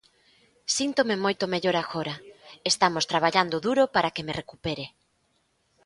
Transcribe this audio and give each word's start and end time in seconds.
Síntome 0.77 1.15
moito 1.23 1.43
mellor 1.53 1.75
agora, 1.79 2.15
estamos 2.71 3.07
traballando 3.11 3.57
duro 3.67 3.83
para 3.95 4.13
que 4.15 4.25
me 4.27 4.37
recupere. 4.41 4.85